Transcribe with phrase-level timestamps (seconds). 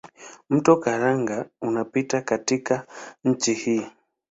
[0.49, 2.87] Mto Karanga unapita katika
[3.23, 3.85] nchi hii.